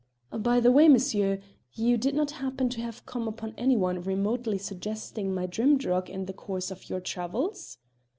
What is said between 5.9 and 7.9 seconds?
in the course of your travels?"